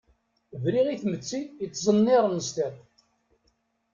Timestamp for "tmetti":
1.01-1.41